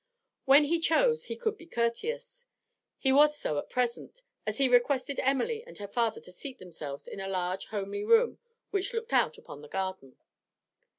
When 0.45 0.63
he 0.63 0.79
chose, 0.79 1.25
he 1.25 1.35
could 1.35 1.57
be 1.57 1.67
courteous; 1.67 2.47
he 2.97 3.11
was 3.13 3.37
so 3.37 3.59
at 3.59 3.69
present, 3.69 4.23
as 4.47 4.57
he 4.57 4.67
requested 4.67 5.19
Emily 5.21 5.63
and 5.63 5.77
her 5.77 5.87
father 5.87 6.19
to 6.21 6.31
seat 6.31 6.57
themselves 6.57 7.07
in 7.07 7.19
a 7.19 7.27
large 7.27 7.67
homely 7.67 8.03
room 8.03 8.39
which 8.71 8.95
looked 8.95 9.13
out 9.13 9.37
upon 9.37 9.61
the 9.61 9.69
garden. 9.69 10.17